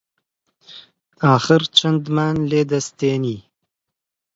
ئاخر 1.21 1.61
چەندمان 1.77 2.35
لێ 2.49 2.61
دەستێنی؟ 2.71 3.37